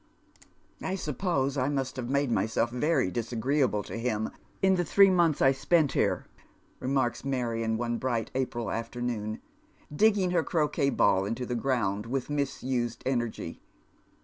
[0.81, 5.43] "I suppose I must have made myself very disagreeable to him in the thiee months
[5.43, 6.25] I spent here,"
[6.79, 8.31] remarks Marion one bright.
[8.33, 9.41] April afternoon,
[9.95, 13.61] digging her croquet ball into the ground with misused energy.